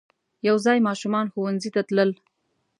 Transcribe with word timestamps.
یو 0.47 0.55
ځای 0.65 0.77
ماشومان 0.87 1.25
ښوونځی 1.33 1.69
ته 1.75 1.81
تلل. 1.89 2.11